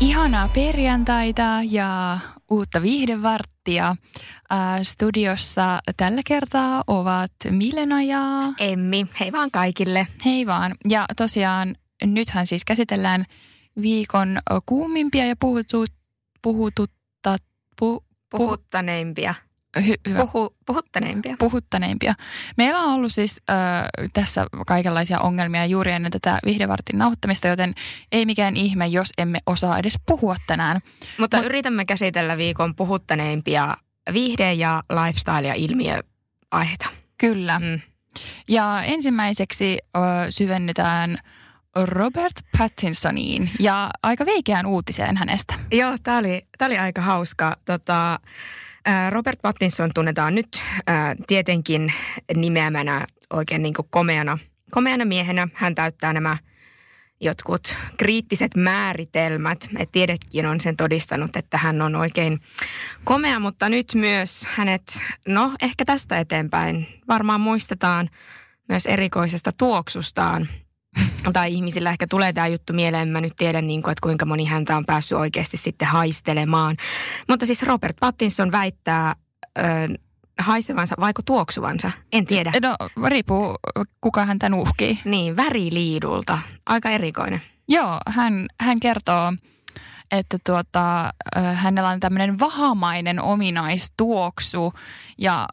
Ihanaa 0.00 0.48
perjantaita 0.48 1.42
ja 1.70 2.18
uutta 2.50 2.82
viihdevarttia. 2.82 3.86
Äh, 4.52 4.82
studiossa 4.82 5.80
tällä 5.96 6.20
kertaa 6.26 6.84
ovat 6.86 7.32
Milena 7.50 8.02
ja... 8.02 8.20
Emmi, 8.58 9.06
hei 9.20 9.32
vaan 9.32 9.50
kaikille. 9.50 10.06
Hei 10.24 10.46
vaan. 10.46 10.74
Ja 10.88 11.06
tosiaan 11.16 11.76
nythän 12.04 12.46
siis 12.46 12.64
käsitellään 12.64 13.24
viikon 13.82 14.38
kuumimpia 14.66 15.26
ja 15.26 15.36
puhutut, 15.40 15.90
puhututta, 16.42 17.36
pu, 17.78 18.04
Puhuttaneimpia. 18.30 19.34
Hy, 19.86 19.94
hyvä. 20.08 20.18
Puhu, 20.18 20.56
puhuttaneimpia. 20.66 21.36
puhuttaneimpia. 21.38 22.14
Meillä 22.56 22.80
on 22.80 22.92
ollut 22.94 23.12
siis 23.12 23.40
äh, 23.50 23.56
tässä 24.12 24.46
kaikenlaisia 24.66 25.20
ongelmia 25.20 25.66
juuri 25.66 25.92
ennen 25.92 26.12
tätä 26.12 26.38
viihdevartin 26.46 26.98
nauhoittamista, 26.98 27.48
joten 27.48 27.74
ei 28.12 28.26
mikään 28.26 28.56
ihme, 28.56 28.86
jos 28.86 29.08
emme 29.18 29.38
osaa 29.46 29.78
edes 29.78 29.98
puhua 30.06 30.36
tänään. 30.46 30.80
Mutta 31.18 31.36
Mut- 31.36 31.44
yritämme 31.44 31.84
käsitellä 31.84 32.36
viikon 32.36 32.74
puhuttaneimpia 32.74 33.76
viihde- 34.12 34.52
ja 34.52 34.82
lifestyle- 34.92 35.46
ja 35.46 35.54
ilmiöaiheita. 35.54 36.86
Kyllä. 37.18 37.58
Mm. 37.58 37.80
Ja 38.48 38.82
ensimmäiseksi 38.82 39.78
ö, 39.96 40.00
syvennytään 40.30 41.18
Robert 41.76 42.34
Pattinsoniin 42.58 43.50
ja 43.60 43.90
aika 44.02 44.26
veikeään 44.26 44.66
uutiseen 44.66 45.16
hänestä. 45.16 45.54
Joo, 45.72 45.96
tämä 46.02 46.18
oli, 46.18 46.42
tää 46.58 46.66
oli 46.66 46.78
aika 46.78 47.00
hauska. 47.00 47.56
Tota, 47.64 48.18
Robert 49.10 49.38
Pattinson 49.42 49.90
tunnetaan 49.94 50.34
nyt 50.34 50.62
ää, 50.86 51.14
tietenkin 51.26 51.92
nimeämänä 52.36 53.06
oikein 53.30 53.62
niin 53.62 53.74
kuin 53.74 53.88
komeana, 53.90 54.38
komeana 54.70 55.04
miehenä. 55.04 55.48
Hän 55.54 55.74
täyttää 55.74 56.12
nämä 56.12 56.36
jotkut 57.20 57.76
kriittiset 57.96 58.56
määritelmät. 58.56 59.68
Et 59.78 59.92
tiedekin 59.92 60.46
on 60.46 60.60
sen 60.60 60.76
todistanut, 60.76 61.36
että 61.36 61.58
hän 61.58 61.82
on 61.82 61.96
oikein 61.96 62.40
komea, 63.04 63.40
mutta 63.40 63.68
nyt 63.68 63.94
myös 63.94 64.46
hänet, 64.48 64.82
no 65.28 65.52
ehkä 65.62 65.84
tästä 65.84 66.18
eteenpäin 66.18 66.86
varmaan 67.08 67.40
muistetaan 67.40 68.08
myös 68.68 68.86
erikoisesta 68.86 69.52
tuoksustaan. 69.58 70.48
Tai 71.32 71.52
ihmisillä 71.52 71.90
ehkä 71.90 72.06
tulee 72.06 72.32
tämä 72.32 72.46
juttu 72.46 72.72
mieleen, 72.72 73.08
mä 73.08 73.20
nyt 73.20 73.36
tiedän, 73.36 73.66
niin 73.66 73.82
kuin, 73.82 73.92
että 73.92 74.02
kuinka 74.02 74.26
moni 74.26 74.44
häntä 74.44 74.76
on 74.76 74.86
päässyt 74.86 75.18
oikeasti 75.18 75.56
sitten 75.56 75.88
haistelemaan. 75.88 76.76
Mutta 77.28 77.46
siis 77.46 77.62
Robert 77.62 77.96
Pattinson 78.00 78.52
väittää 78.52 79.14
ö, 79.58 79.62
haisevansa 80.38 80.94
vaiko 81.00 81.22
tuoksuvansa, 81.24 81.90
en 82.12 82.26
tiedä. 82.26 82.52
No, 82.62 82.76
riippuu 83.08 83.56
kuka 84.00 84.24
häntä 84.26 84.48
nuhkii. 84.48 84.98
Niin, 85.04 85.36
väriliidulta. 85.36 86.38
Aika 86.66 86.90
erikoinen. 86.90 87.42
Joo, 87.68 88.00
hän, 88.08 88.46
hän 88.60 88.80
kertoo, 88.80 89.32
että 90.10 90.38
tuota, 90.46 91.12
hänellä 91.54 91.88
on 91.88 92.00
tämmöinen 92.00 92.38
vahamainen 92.38 93.22
ominaistuoksu 93.22 94.72
ja 95.18 95.48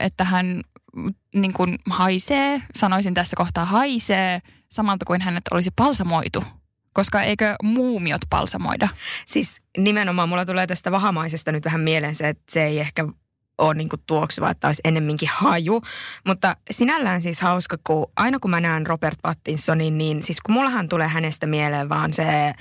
että 0.00 0.24
hän 0.24 0.60
mm, 0.96 1.14
niin 1.34 1.52
kuin 1.52 1.78
haisee, 1.90 2.62
sanoisin 2.74 3.14
tässä 3.14 3.36
kohtaa 3.36 3.64
haisee, 3.64 4.42
samalta 4.72 5.04
kuin 5.04 5.20
hänet 5.20 5.44
olisi 5.50 5.70
palsamoitu. 5.76 6.44
Koska 6.92 7.22
eikö 7.22 7.54
muumiot 7.62 8.20
palsamoida? 8.30 8.88
Siis 9.26 9.62
nimenomaan 9.78 10.28
mulla 10.28 10.46
tulee 10.46 10.66
tästä 10.66 10.92
vahamaisesta 10.92 11.52
nyt 11.52 11.64
vähän 11.64 11.80
mieleen 11.80 12.14
se, 12.14 12.28
että 12.28 12.42
se 12.48 12.64
ei 12.64 12.80
ehkä 12.80 13.04
ole 13.58 13.74
niinku 13.74 13.96
tuoksuva, 14.06 14.50
että 14.50 14.66
olisi 14.66 14.80
ennemminkin 14.84 15.28
haju. 15.32 15.82
Mutta 16.26 16.56
sinällään 16.70 17.22
siis 17.22 17.40
hauska, 17.40 17.76
kun 17.86 18.06
aina 18.16 18.38
kun 18.38 18.50
mä 18.50 18.60
näen 18.60 18.86
Robert 18.86 19.18
Pattinsonin, 19.22 19.98
niin 19.98 20.22
siis 20.22 20.40
kun 20.40 20.52
mullahan 20.52 20.88
tulee 20.88 21.08
hänestä 21.08 21.46
mieleen 21.46 21.88
vaan 21.88 22.12
se 22.12 22.52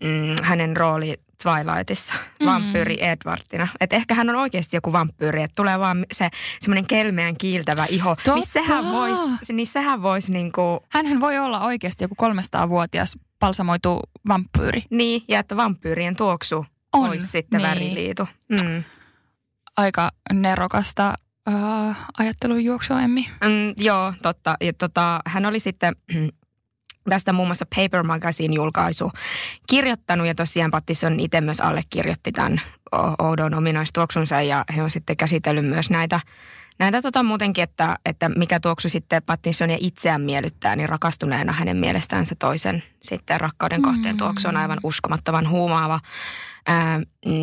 mm, 0.00 0.36
hänen 0.42 0.76
rooli 0.76 1.23
Twilightissa, 1.42 2.14
Mm. 2.40 2.46
vampyyri 2.46 2.98
Edwardina. 3.04 3.68
Että 3.80 3.96
ehkä 3.96 4.14
hän 4.14 4.30
on 4.30 4.36
oikeasti 4.36 4.76
joku 4.76 4.92
vampyyri, 4.92 5.42
että 5.42 5.54
tulee 5.56 5.78
vaan 5.78 6.06
se 6.12 6.28
semmoinen 6.60 6.86
kelmeän 6.86 7.36
kiiltävä 7.36 7.86
iho. 7.88 8.16
Totta. 8.16 8.34
Niin 8.34 8.46
sehän 8.46 8.92
voisi, 8.92 9.52
niin 9.52 9.66
sehän 9.66 10.02
vois 10.02 10.28
niinku, 10.28 10.84
Hänhän 10.88 11.20
voi 11.20 11.38
olla 11.38 11.64
oikeasti 11.64 12.04
joku 12.04 12.14
300-vuotias 12.22 13.18
palsamoitu 13.38 14.00
vampyyri. 14.28 14.82
niin, 14.90 15.22
ja 15.28 15.38
että 15.40 15.56
vampyyrien 15.56 16.16
tuoksu 16.16 16.66
On, 16.92 17.08
olisi 17.08 17.26
sitten 17.26 17.58
niin. 17.62 17.68
väriliitu. 17.70 18.28
Mm. 18.50 18.84
Aika 19.76 20.10
nerokasta 20.32 21.14
äh, 21.48 21.98
ajattelun 22.18 22.64
juoksua, 22.64 23.00
Emmi. 23.02 23.26
Mm, 23.44 23.84
joo, 23.84 24.12
totta. 24.22 24.56
Ja 24.60 24.72
tota, 24.72 25.20
hän 25.26 25.46
oli 25.46 25.60
sitten 25.60 25.96
tästä 27.08 27.32
muun 27.32 27.48
muassa 27.48 27.66
Paper 27.76 28.02
Magazine 28.02 28.54
julkaisu 28.54 29.10
kirjoittanut 29.66 30.26
ja 30.26 30.34
tosiaan 30.34 30.70
Pattison 30.70 31.20
itse 31.20 31.40
myös 31.40 31.60
allekirjoitti 31.60 32.32
tämän 32.32 32.60
oudon 33.18 33.54
ominaistuoksunsa 33.54 34.42
ja 34.42 34.64
he 34.76 34.82
on 34.82 34.90
sitten 34.90 35.16
käsitellyt 35.16 35.66
myös 35.66 35.90
näitä, 35.90 36.20
näitä 36.78 37.02
tota 37.02 37.22
muutenkin, 37.22 37.64
että, 37.64 37.96
että 38.04 38.28
mikä 38.28 38.60
tuoksu 38.60 38.88
sitten 38.88 39.22
Pattisonia 39.22 39.76
itseään 39.80 40.20
miellyttää, 40.20 40.76
niin 40.76 40.88
rakastuneena 40.88 41.52
hänen 41.52 41.76
mielestään 41.76 42.26
se 42.26 42.34
toisen 42.34 42.82
sitten 43.02 43.40
rakkauden 43.40 43.82
kohteen 43.82 44.14
Mm. 44.14 44.18
tuoksu 44.18 44.48
on 44.48 44.56
aivan 44.56 44.78
uskomattoman 44.82 45.48
huumaava. 45.48 46.00
Ää, 46.66 47.00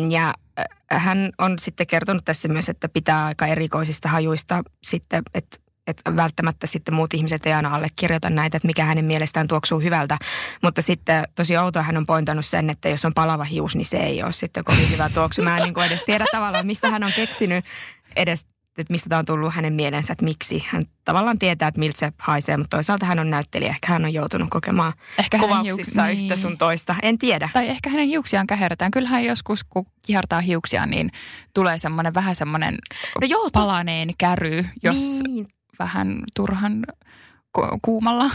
ja 0.08 0.34
äh, 0.58 0.66
hän 1.02 1.32
on 1.38 1.58
sitten 1.58 1.86
kertonut 1.86 2.24
tässä 2.24 2.48
myös, 2.48 2.68
että 2.68 2.88
pitää 2.88 3.24
aika 3.24 3.46
erikoisista 3.46 4.08
hajuista 4.08 4.62
sitten, 4.82 5.22
että 5.34 5.61
että 5.86 6.16
välttämättä 6.16 6.66
sitten 6.66 6.94
muut 6.94 7.14
ihmiset 7.14 7.46
ei 7.46 7.52
aina 7.52 7.74
allekirjoita 7.74 8.30
näitä, 8.30 8.56
että 8.56 8.66
mikä 8.66 8.84
hänen 8.84 9.04
mielestään 9.04 9.48
tuoksuu 9.48 9.80
hyvältä. 9.80 10.18
Mutta 10.62 10.82
sitten 10.82 11.24
tosi 11.34 11.56
outoa 11.56 11.82
hän 11.82 11.96
on 11.96 12.06
pointannut 12.06 12.46
sen, 12.46 12.70
että 12.70 12.88
jos 12.88 13.04
on 13.04 13.14
palava 13.14 13.44
hius, 13.44 13.76
niin 13.76 13.86
se 13.86 13.96
ei 13.96 14.22
ole 14.22 14.32
sitten 14.32 14.64
kovin 14.64 14.90
hyvä 14.90 15.10
tuoksu. 15.14 15.42
Mä 15.42 15.56
en 15.56 15.62
niin 15.62 15.74
kuin 15.74 15.86
edes 15.86 16.04
tiedä 16.04 16.24
tavallaan, 16.32 16.66
mistä 16.66 16.90
hän 16.90 17.04
on 17.04 17.12
keksinyt 17.16 17.64
edes, 18.16 18.46
että 18.78 18.92
mistä 18.92 19.08
tämä 19.08 19.18
on 19.18 19.24
tullut 19.24 19.54
hänen 19.54 19.72
mielensä, 19.72 20.12
että 20.12 20.24
miksi. 20.24 20.64
Hän 20.68 20.84
tavallaan 21.04 21.38
tietää, 21.38 21.68
että 21.68 21.80
miltä 21.80 21.98
se 21.98 22.12
haisee, 22.18 22.56
mutta 22.56 22.76
toisaalta 22.76 23.06
hän 23.06 23.18
on 23.18 23.30
näyttelijä. 23.30 23.70
Ehkä 23.70 23.92
hän 23.92 24.04
on 24.04 24.12
joutunut 24.12 24.50
kokemaan 24.50 24.92
Ehkä 25.18 25.38
kuvauksissa 25.38 26.06
hiuk- 26.06 26.10
yhtä 26.10 26.34
niin. 26.34 26.38
sun 26.38 26.58
toista. 26.58 26.94
En 27.02 27.18
tiedä. 27.18 27.48
Tai 27.52 27.68
ehkä 27.68 27.90
hänen 27.90 28.06
hiuksiaan 28.06 28.46
käherretään. 28.46 28.90
Kyllähän 28.90 29.24
joskus, 29.24 29.64
kun 29.64 29.86
kihartaa 30.02 30.40
hiuksiaan, 30.40 30.90
niin 30.90 31.10
tulee 31.54 31.78
semmoinen 31.78 32.14
vähän 32.14 32.34
semmoinen 32.34 32.78
No 33.20 33.26
joo, 33.26 33.50
palaneen 33.52 34.08
käry, 34.18 34.64
jos 34.82 34.96
niin, 34.96 35.46
vähän 35.78 36.22
turhan 36.36 36.84
ku- 37.52 37.78
kuumalla. 37.82 38.30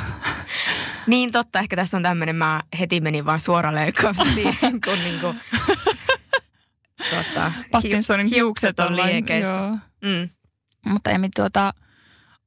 Niin 1.08 1.32
totta, 1.32 1.60
ehkä 1.60 1.76
tässä 1.76 1.98
on 1.98 2.04
tämmöinen, 2.04 2.36
mä 2.36 2.62
heti 2.80 3.02
menin 3.02 3.26
vaan 3.26 3.40
suora 3.40 3.76
leikkaus 3.76 4.18
siihen, 4.34 4.82
kun 4.86 5.00
niinku, 5.04 5.36
tota, 7.10 7.52
Pattinsonin 7.72 8.28
hiu- 8.28 8.36
hiukset 8.36 8.80
on 8.80 8.96
liekeissä. 8.96 9.70
Mm. 10.02 10.30
Mutta 10.86 11.10
Emmi, 11.10 11.30
tuota, 11.36 11.74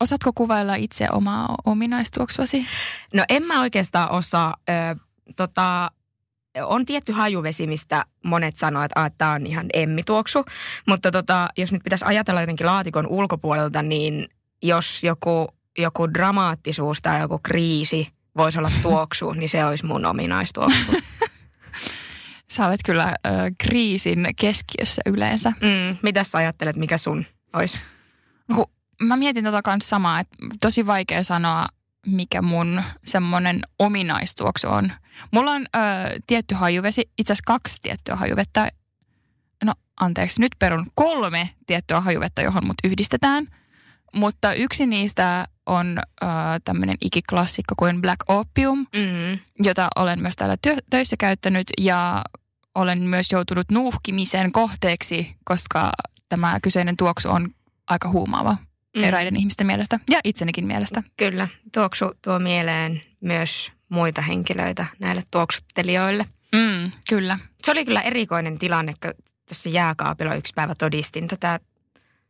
osaatko 0.01 0.33
kuvailla 0.35 0.75
itse 0.75 1.07
omaa 1.13 1.55
ominaistuoksuasi? 1.65 2.67
No 3.15 3.25
en 3.29 3.43
mä 3.43 3.61
oikeastaan 3.61 4.11
osaa, 4.11 4.57
ö, 4.69 4.73
tota, 5.37 5.91
on 6.63 6.87
tietty 6.87 7.13
hajuvesi, 7.13 7.67
mistä 7.67 8.05
monet 8.25 8.57
sanoo, 8.57 8.83
että 8.83 9.11
tämä 9.19 9.33
on 9.33 9.47
ihan 9.47 9.67
emmituoksu, 9.73 10.45
mutta 10.87 11.11
tota, 11.11 11.49
jos 11.57 11.73
nyt 11.73 11.83
pitäisi 11.85 12.05
ajatella 12.05 12.41
jotenkin 12.41 12.67
laatikon 12.67 13.07
ulkopuolelta, 13.07 13.83
niin 13.83 14.29
jos 14.63 15.05
joku, 15.05 15.49
joku 15.79 16.15
dramaattisuus 16.15 17.03
tai 17.03 17.21
joku 17.21 17.41
kriisi 17.43 18.09
voisi 18.37 18.59
olla 18.59 18.71
tuoksu, 18.83 19.33
niin 19.33 19.49
se 19.49 19.65
olisi 19.65 19.87
mun 19.87 20.07
ominaistuoksu. 20.07 20.93
Sä 22.51 22.67
olet 22.67 22.81
kyllä 22.85 23.17
ö, 23.27 23.31
kriisin 23.59 24.29
keskiössä 24.37 25.03
yleensä. 25.07 25.51
Mm, 25.51 25.97
mitä 26.03 26.25
sä 26.25 26.39
ajattelet, 26.39 26.77
mikä 26.77 26.99
sun 26.99 27.27
olisi? 27.53 27.79
Kun 28.55 28.67
mä 29.03 29.17
mietin 29.17 29.45
tota 29.45 29.63
kanssa 29.63 29.89
samaa, 29.89 30.21
että 30.21 30.37
tosi 30.61 30.87
vaikea 30.87 31.23
sanoa, 31.23 31.67
mikä 32.07 32.43
mun 32.43 32.83
semmoinen 33.05 33.61
ominaistuoksu 33.79 34.69
on. 34.69 34.93
Mulla 35.31 35.51
on 35.51 35.63
ö, 35.63 35.79
tietty 36.27 36.55
hajuvesi, 36.55 37.11
itse 37.19 37.33
asiassa 37.33 37.53
kaksi 37.53 37.79
tiettyä 37.83 38.17
hajuvettä. 38.17 38.71
No 39.65 39.73
anteeksi, 40.01 40.41
nyt 40.41 40.53
perun 40.59 40.87
kolme 40.95 41.51
tiettyä 41.67 42.01
hajuvettä, 42.01 42.43
johon 42.43 42.67
mut 42.67 42.77
yhdistetään. 42.85 43.47
Mutta 44.15 44.55
yksi 44.55 44.87
niistä 44.87 45.47
on 45.67 45.99
ö, 46.23 46.27
tämmöinen 46.65 46.97
ikiklassikko 47.01 47.75
kuin 47.79 48.01
Black 48.01 48.21
Opium, 48.29 48.79
Mm. 48.79 49.39
jota 49.65 49.89
olen 49.97 50.23
myös 50.23 50.37
täällä 50.37 50.57
työ, 50.63 50.77
töissä 50.91 51.17
käyttänyt 51.17 51.67
ja 51.81 52.25
olen 52.75 52.99
myös 53.03 53.27
joutunut 53.33 53.67
nuuhkimisen 53.71 54.53
kohteeksi, 54.53 55.37
koska 55.45 55.93
tämä 56.29 56.59
kyseinen 56.63 56.97
tuoksu 56.97 57.29
on 57.31 57.51
aika 57.87 58.09
huumaava. 58.09 58.57
mm. 58.97 59.05
eräiden 59.05 59.37
ihmisten 59.37 59.67
mielestä 59.67 60.01
ja 60.11 60.21
itsenikin 60.25 60.67
mielestä. 60.67 61.03
Kyllä, 61.17 61.49
tuoksu 61.75 62.13
tuo 62.23 62.39
mieleen 62.39 63.03
myös 63.21 63.73
muita 63.89 64.23
henkilöitä 64.23 64.87
näille 64.99 65.23
tuoksuttelijoille. 65.31 66.27
Mm, 66.55 66.93
kyllä. 67.09 67.39
Se 67.63 67.71
oli 67.71 67.85
kyllä 67.85 68.01
erikoinen 68.01 68.59
tilanne, 68.59 68.95
kun 69.03 69.13
tuossa 69.49 69.69
jääkaapilla 69.69 70.35
yksi 70.35 70.53
päivä 70.57 70.75
todistin 70.75 71.29
tätä 71.29 71.61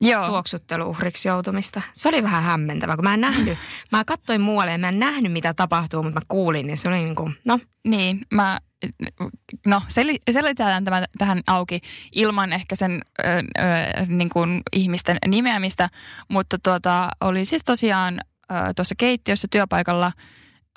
Joo. 0.00 0.26
tuoksuttelu-uhriksi 0.26 1.28
joutumista. 1.28 1.82
Se 1.92 2.08
oli 2.08 2.22
vähän 2.22 2.42
hämmentävä, 2.42 2.96
kun 2.96 3.04
mä 3.04 3.14
en 3.14 3.20
nähnyt, 3.20 3.58
mä 3.92 4.04
katsoin 4.04 4.40
muualle 4.40 4.72
ja 4.72 4.78
mä 4.78 4.88
en 4.88 4.98
nähnyt 4.98 5.32
mitä 5.32 5.54
tapahtuu, 5.54 6.02
mutta 6.02 6.20
mä 6.20 6.24
kuulin, 6.28 6.66
niin 6.66 6.78
se 6.78 6.88
oli 6.88 6.96
niin 6.96 7.14
kuin, 7.14 7.34
no. 7.44 7.58
Niin, 7.84 8.20
mä, 8.30 8.60
no 9.66 9.82
selitetään 10.30 10.84
tämä 10.84 11.06
tähän 11.18 11.40
auki 11.46 11.80
ilman 12.12 12.52
ehkä 12.52 12.76
sen 12.76 13.02
ö, 13.18 13.22
ö, 13.22 14.06
niin 14.06 14.28
kuin 14.28 14.60
ihmisten 14.72 15.18
nimeämistä, 15.26 15.88
mutta 16.28 16.58
tuota, 16.62 17.08
oli 17.20 17.44
siis 17.44 17.64
tosiaan 17.64 18.20
ö, 18.52 18.54
tuossa 18.76 18.94
keittiössä 18.98 19.48
työpaikalla 19.50 20.12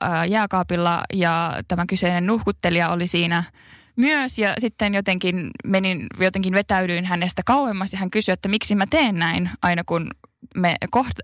ö, 0.04 0.06
jääkaapilla 0.26 1.04
ja 1.14 1.60
tämä 1.68 1.86
kyseinen 1.86 2.26
nuhkuttelija 2.26 2.90
oli 2.90 3.08
siinä– 3.08 3.44
myös 3.96 4.40
ja 4.40 4.54
sitten 4.58 4.94
jotenkin 4.94 5.52
menin, 5.64 6.08
jotenkin 6.20 6.54
vetäydyin 6.54 7.06
hänestä 7.06 7.42
kauemmas 7.46 7.94
ja 7.94 8.00
hän 8.00 8.12
kysyi, 8.12 8.34
että 8.34 8.50
miksi 8.50 8.76
mä 8.76 8.86
teen 8.90 9.16
näin 9.16 9.50
aina 9.62 9.84
kun 9.84 10.08
me 10.56 10.76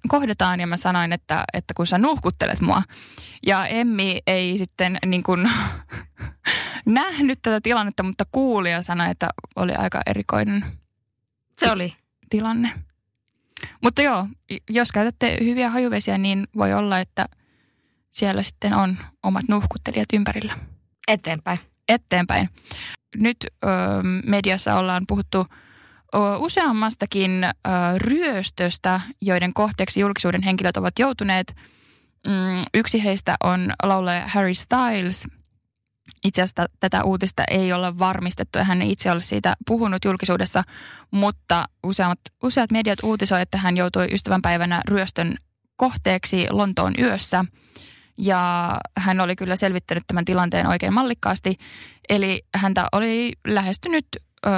kohdataan 0.07 0.60
ja 0.60 0.68
mä 0.68 0.77
sanoin, 0.77 1.13
että, 1.13 1.44
että 1.54 1.74
kun 1.74 1.88
sä 1.88 1.98
nuhkuttelet 1.98 2.62
mua. 2.62 2.83
Ja 3.45 3.68
Emmi 3.68 4.19
ei 4.27 4.57
sitten 4.57 4.98
niin 5.06 5.24
kuin 5.24 5.50
nähnyt 6.86 7.39
tätä 7.42 7.60
tilannetta, 7.63 8.04
mutta 8.04 8.24
kuuli 8.31 8.72
ja 8.72 8.81
sanoi, 8.81 9.12
että 9.12 9.30
oli 9.56 9.75
aika 9.75 10.01
erikoinen 10.06 10.65
Se 11.60 11.72
oli. 11.72 11.95
tilanne. 12.30 12.72
Mutta 13.81 14.01
joo, 14.01 14.27
jos 14.69 14.92
käytätte 14.92 15.38
hyviä 15.44 15.69
hajuvesiä, 15.69 16.18
niin 16.18 16.48
voi 16.57 16.74
olla, 16.74 17.00
että 17.00 17.25
siellä 18.10 18.44
sitten 18.44 18.74
on 18.74 18.98
omat 19.24 19.45
nuhkuttelijat 19.48 20.07
ympärillä. 20.13 20.57
Eteenpäin 21.07 21.60
eteenpäin. 21.89 22.50
Nyt 23.15 23.38
ö, 23.44 23.68
mediassa 24.25 24.75
ollaan 24.75 25.03
puhuttu 25.07 25.45
useammastakin 26.39 27.44
ö, 27.44 27.50
ryöstöstä, 27.97 29.01
joiden 29.21 29.53
kohteeksi 29.53 30.00
julkisuuden 30.00 30.44
henkilöt 30.44 30.77
ovat 30.77 31.00
joutuneet. 31.00 31.56
Mm, 32.27 32.63
yksi 32.74 33.03
heistä 33.03 33.36
on 33.44 33.74
laulaja 33.83 34.27
Harry 34.27 34.53
Styles. 34.53 35.27
Itse 36.24 36.41
asiassa 36.41 36.65
tätä 36.80 37.03
uutista 37.03 37.44
ei 37.51 37.74
olla 37.74 38.00
varmistettu 38.00 38.59
ja 38.59 38.63
hän 38.63 38.81
itse 38.81 39.12
ole 39.12 39.21
siitä 39.21 39.56
puhunut 39.68 40.06
julkisuudessa, 40.06 40.63
mutta 41.12 41.65
useat, 41.83 42.19
useat 42.44 42.71
mediat 42.71 43.00
uutisoivat, 43.03 43.41
että 43.41 43.57
hän 43.57 43.77
joutui 43.77 44.07
ystävänpäivänä 44.12 44.81
ryöstön 44.88 45.36
kohteeksi 45.75 46.47
Lontoon 46.50 46.94
yössä– 47.00 47.45
ja 48.19 48.74
hän 48.98 49.21
oli 49.21 49.36
kyllä 49.36 49.56
selvittänyt 49.56 50.04
tämän 50.07 50.25
tilanteen 50.25 50.68
oikein 50.68 50.94
mallikkaasti. 50.94 51.57
Eli 52.10 52.42
häntä 52.56 52.88
oli 52.92 53.33
lähestynyt 53.48 54.06
ö, 54.45 54.50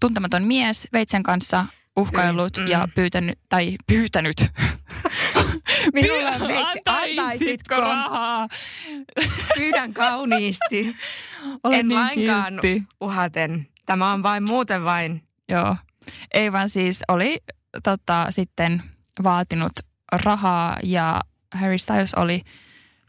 tuntematon 0.00 0.44
mies 0.44 0.88
veitsen 0.92 1.22
kanssa 1.22 1.66
uhkaillut 1.96 2.58
mm. 2.58 2.66
ja 2.66 2.88
pyytänyt, 2.94 3.38
tai 3.48 3.76
pyytänyt. 3.86 4.36
Minulla 5.94 6.30
on 6.30 6.40
veitsi, 6.40 6.80
antaisitko 6.86 7.74
rahaa? 7.74 8.48
Pyydän 9.56 9.94
kauniisti. 9.94 10.96
Olen 11.64 11.80
en 11.80 11.88
niin 11.88 12.00
lainkaan 12.00 12.52
kiltti. 12.60 12.82
uhaten. 13.00 13.66
Tämä 13.86 14.12
on 14.12 14.22
vain 14.22 14.42
muuten 14.48 14.84
vain. 14.84 15.22
Joo. 15.48 15.76
Ei 16.34 16.52
vaan 16.52 16.68
siis 16.68 17.02
oli 17.08 17.42
tota, 17.82 18.26
sitten 18.30 18.82
vaatinut 19.22 19.72
rahaa 20.12 20.78
ja 20.82 21.20
Harry 21.54 21.78
Styles 21.78 22.14
oli– 22.14 22.42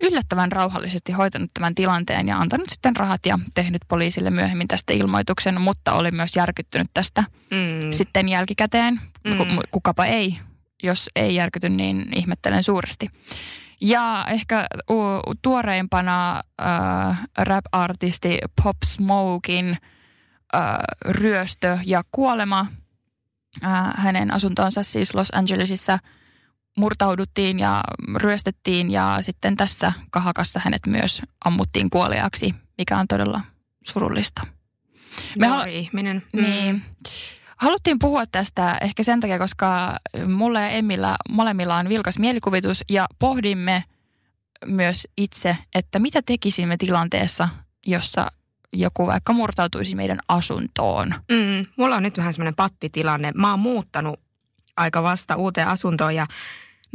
yllättävän 0.01 0.51
rauhallisesti 0.51 1.11
hoitanut 1.11 1.51
tämän 1.53 1.75
tilanteen 1.75 2.27
ja 2.27 2.37
antanut 2.37 2.69
sitten 2.69 2.95
rahat 2.95 3.25
ja 3.25 3.39
tehnyt 3.55 3.81
poliisille 3.87 4.29
myöhemmin 4.29 4.67
tästä 4.67 4.93
ilmoituksen, 4.93 5.61
mutta 5.61 5.93
oli 5.93 6.11
myös 6.11 6.35
järkyttynyt 6.35 6.89
tästä 6.93 7.23
mm. 7.51 7.91
sitten 7.91 8.29
jälkikäteen. 8.29 9.01
Mm. 9.23 9.37
Kukapa 9.71 10.05
ei, 10.05 10.39
jos 10.83 11.09
ei 11.15 11.35
järkyty, 11.35 11.69
niin 11.69 12.05
ihmettelen 12.15 12.63
suuresti. 12.63 13.09
Ja 13.81 14.25
ehkä 14.29 14.67
tuoreimpana 15.41 16.43
äh, 16.61 17.27
rap-artisti 17.37 18.39
Pop 18.63 18.77
Smokein 18.85 19.77
äh, 20.55 20.61
ryöstö 21.05 21.77
ja 21.85 22.03
kuolema. 22.11 22.65
Äh, 23.63 23.93
hänen 23.95 24.33
asuntonsa 24.33 24.83
siis 24.83 25.15
Los 25.15 25.29
Angelesissa– 25.33 25.99
murtauduttiin 26.77 27.59
ja 27.59 27.83
ryöstettiin 28.15 28.91
ja 28.91 29.17
sitten 29.21 29.55
tässä 29.55 29.93
kahakassa 30.11 30.61
hänet 30.63 30.81
myös 30.87 31.21
ammuttiin 31.45 31.89
kuoliaksi, 31.89 32.55
mikä 32.77 32.97
on 32.97 33.07
todella 33.07 33.41
surullista. 33.83 34.41
Me 35.37 35.47
hal- 35.47 35.67
ihminen. 35.67 36.23
Niin. 36.33 36.83
Haluttiin 37.57 37.99
puhua 37.99 38.23
tästä 38.31 38.77
ehkä 38.81 39.03
sen 39.03 39.19
takia, 39.19 39.39
koska 39.39 39.97
mulla 40.27 40.59
ja 40.59 40.69
Emmillä 40.69 41.15
molemmilla 41.29 41.75
on 41.75 41.89
vilkas 41.89 42.19
mielikuvitus 42.19 42.83
ja 42.89 43.07
pohdimme 43.19 43.83
myös 44.65 45.07
itse, 45.17 45.57
että 45.75 45.99
mitä 45.99 46.21
tekisimme 46.21 46.77
tilanteessa, 46.77 47.49
jossa 47.85 48.31
joku 48.73 49.07
vaikka 49.07 49.33
murtautuisi 49.33 49.95
meidän 49.95 50.19
asuntoon. 50.27 51.07
Mm, 51.31 51.65
mulla 51.77 51.95
on 51.95 52.03
nyt 52.03 52.17
vähän 52.17 52.33
semmoinen 52.33 52.55
pattitilanne. 52.55 53.31
Mä 53.35 53.49
oon 53.49 53.59
muuttanut 53.59 54.19
aika 54.77 55.03
vasta 55.03 55.35
uuteen 55.35 55.67
asuntoon 55.67 56.15
ja 56.15 56.27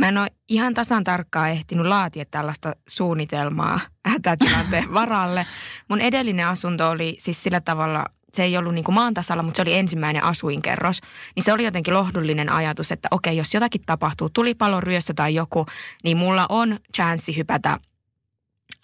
Mä 0.01 0.09
en 0.09 0.19
ole 0.19 0.29
ihan 0.49 0.75
tasan 0.75 1.05
tarkkaan 1.05 1.51
ehtinyt 1.51 1.87
laatia 1.87 2.25
tällaista 2.25 2.73
suunnitelmaa 2.89 3.81
hätätilanteen 4.13 4.95
varalle. 5.01 5.47
Mun 5.89 6.01
edellinen 6.01 6.47
asunto 6.47 6.91
oli 6.91 7.17
siis 7.19 7.43
sillä 7.43 7.61
tavalla, 7.61 8.07
se 8.35 8.43
ei 8.45 8.57
ollut 8.57 8.75
niin 8.75 8.85
kuin 8.85 8.95
maan 8.95 9.15
tasalla, 9.15 9.43
mutta 9.43 9.57
se 9.57 9.63
oli 9.63 9.75
ensimmäinen 9.75 10.25
asuinkerros. 10.25 11.01
Niin 11.37 11.45
se 11.45 11.53
oli 11.53 11.65
jotenkin 11.65 11.95
lohdullinen 11.95 12.53
ajatus, 12.53 12.93
että 12.93 13.09
okei, 13.11 13.37
jos 13.37 13.55
jotakin 13.55 13.83
tapahtuu, 13.87 14.31
tulipalo, 14.31 14.81
ryöstö 14.81 15.15
tai 15.15 15.35
joku, 15.35 15.67
niin 16.05 16.17
mulla 16.17 16.47
on 16.49 16.79
chanssi 16.97 17.37
hypätä 17.37 17.79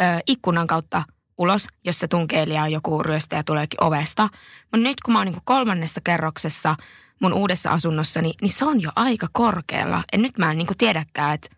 ö, 0.01 0.05
ikkunan 0.27 0.67
kautta 0.67 1.03
ulos, 1.39 1.67
jos 1.85 1.99
se 1.99 2.09
tunkeilija 2.09 2.69
joku 2.69 3.03
ryöstäjä 3.03 3.43
tuleekin 3.43 3.85
ovesta. 3.85 4.29
Mutta 4.63 4.89
nyt 4.89 5.01
kun 5.05 5.13
mä 5.13 5.19
oon 5.19 5.27
niin 5.27 5.41
kolmannessa 5.45 6.01
kerroksessa– 6.05 6.77
mun 7.21 7.33
uudessa 7.33 7.71
asunnossani, 7.71 8.33
niin 8.43 8.53
se 8.53 8.65
on 8.65 8.83
jo 8.83 8.91
aika 8.97 9.27
korkealla. 9.33 10.03
Ja 10.13 10.19
nyt 10.19 10.39
mä 10.39 10.51
en 10.51 10.59
niin 10.59 10.67
tiedäkään, 10.79 11.35
että 11.35 11.49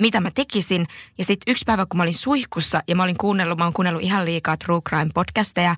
mitä 0.00 0.20
mä 0.20 0.30
tekisin. 0.30 0.86
Ja 1.18 1.24
sitten 1.24 1.52
yksi 1.52 1.64
päivä, 1.64 1.86
kun 1.86 1.96
mä 1.96 2.02
olin 2.02 2.14
suihkussa 2.14 2.82
ja 2.88 2.96
mä 2.96 3.02
olin 3.02 3.18
kuunnellut, 3.18 3.58
mä 3.58 3.64
oon 3.64 3.72
kuunnellut 3.72 4.02
ihan 4.02 4.24
liikaa 4.24 4.56
True 4.56 4.80
Crime 4.88 5.10
podcasteja. 5.14 5.76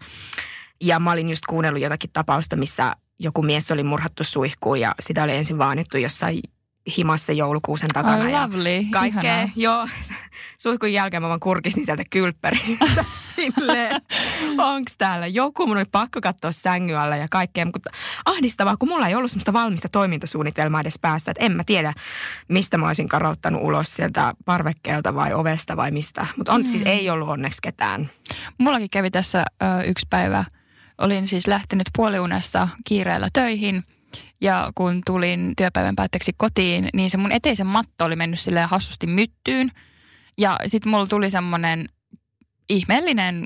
Ja 0.81 0.99
mä 0.99 1.13
olin 1.13 1.31
just 1.31 1.47
kuunnellut 1.47 1.83
jotakin 1.83 2.11
tapausta, 2.13 2.57
missä 2.57 2.97
joku 3.19 3.43
mies 3.43 3.71
oli 3.71 3.83
murhattu 3.83 4.25
suihkuun 4.25 4.81
ja 4.81 4.95
sitä 5.01 5.23
oli 5.23 5.33
ensin 5.33 5.59
vaanittu 5.59 5.99
jossain 5.99 6.41
himassa 6.97 7.33
joulukuusen 7.33 7.89
takana. 7.95 8.25
Oh, 8.25 8.43
lovely. 8.43 8.77
Ja 8.77 8.87
kaikkea. 8.93 9.49
Joo, 9.57 9.89
suihkun 10.63 10.93
jälkeen 10.93 11.23
mä 11.23 11.29
vaan 11.29 11.41
kurkisin 11.41 11.87
sieltä 11.87 12.03
kylppäriin. 12.11 12.79
Silleen, 13.37 14.03
onks 14.59 14.95
täällä 14.99 15.27
joku? 15.27 15.67
Mun 15.67 15.77
oli 15.77 15.85
pakko 15.93 16.21
katsoa 16.21 16.53
sängyn 16.53 16.99
alla 16.99 17.17
ja 17.17 17.27
kaikkea. 17.31 17.65
Mutta 17.65 17.91
ahdistavaa, 18.25 18.77
kun 18.77 18.89
mulla 18.89 19.09
ei 19.09 19.15
ollut 19.15 19.31
semmoista 19.31 19.53
valmista 19.53 19.89
toimintasuunnitelmaa 19.89 20.81
edes 20.81 20.99
päässä. 21.01 21.31
Että 21.31 21.45
en 21.45 21.53
mä 21.53 21.63
tiedä, 21.67 21.93
mistä 22.49 22.79
mä 22.79 22.87
olisin 22.87 23.09
karauttanut 23.09 23.63
ulos 23.63 23.95
sieltä 23.95 24.33
parvekkeelta 24.45 25.15
vai 25.15 25.35
ovesta 25.35 25.77
vai 25.77 25.91
mistä. 25.91 26.27
Mutta 26.37 26.53
on, 26.53 26.61
mm. 26.61 26.67
siis 26.67 26.83
ei 26.87 27.11
ollut 27.11 27.29
onneksi 27.29 27.63
ketään. 27.63 28.11
Mullakin 28.59 28.91
kävi 28.91 29.11
tässä 29.11 29.45
ö, 29.63 29.83
yksi 29.83 30.07
päivä. 30.11 30.45
Olin 30.99 31.27
siis 31.27 31.47
lähtenyt 31.47 31.87
puoliunessa 31.97 32.69
kiireellä 32.85 33.29
töihin– 33.33 33.85
ja 34.41 34.73
kun 34.75 35.03
tulin 35.07 35.53
työpäivän 35.57 35.97
päätteeksi 35.97 36.33
kotiin, 36.37 36.89
niin 36.95 37.11
se 37.11 37.17
mun 37.17 37.33
eteisen 37.33 37.67
matto 37.67 38.05
oli 38.05 38.17
mennyt 38.17 38.41
silleen 38.41 38.69
hassusti 38.69 39.07
myttyyn. 39.07 39.71
Ja 40.39 40.59
sitten 40.67 40.91
mulla 40.91 41.07
tuli 41.07 41.31
semmoinen 41.31 41.87
ihmeellinen 42.69 43.45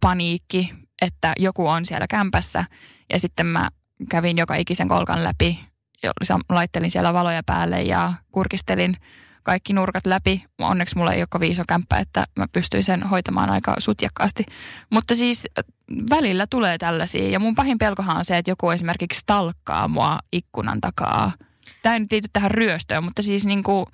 paniikki, 0.00 0.74
että 1.02 1.32
joku 1.38 1.68
on 1.68 1.86
siellä 1.86 2.06
kämpässä. 2.06 2.64
Ja 3.12 3.20
sitten 3.20 3.46
mä 3.46 3.68
kävin 4.10 4.38
joka 4.38 4.54
ikisen 4.54 4.88
kolkan 4.88 5.24
läpi, 5.24 5.60
laittelin 6.48 6.90
siellä 6.90 7.14
valoja 7.14 7.42
päälle 7.46 7.82
ja 7.82 8.12
kurkistelin 8.32 8.96
kaikki 9.44 9.72
nurkat 9.72 10.06
läpi. 10.06 10.44
Onneksi 10.58 10.96
mulla 10.96 11.12
ei 11.12 11.20
ole 11.20 11.26
kovin 11.30 11.52
iso 11.52 11.62
kämppä, 11.68 11.98
että 11.98 12.26
mä 12.36 12.46
pystyin 12.52 12.84
sen 12.84 13.02
hoitamaan 13.02 13.50
aika 13.50 13.74
sutjakkaasti. 13.78 14.44
Mutta 14.90 15.14
siis 15.14 15.48
välillä 16.10 16.46
tulee 16.50 16.78
tällaisia 16.78 17.28
ja 17.28 17.40
mun 17.40 17.54
pahin 17.54 17.78
pelkohan 17.78 18.16
on 18.16 18.24
se, 18.24 18.38
että 18.38 18.50
joku 18.50 18.70
esimerkiksi 18.70 19.20
stalkkaa 19.20 19.88
mua 19.88 20.18
ikkunan 20.32 20.80
takaa. 20.80 21.32
Tämä 21.82 21.94
ei 21.94 22.00
nyt 22.00 22.12
liity 22.12 22.28
tähän 22.32 22.50
ryöstöön, 22.50 23.04
mutta 23.04 23.22
siis 23.22 23.46
niin 23.46 23.62
kuin, 23.62 23.86